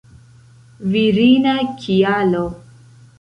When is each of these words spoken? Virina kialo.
Virina 0.93 1.53
kialo. 1.81 2.43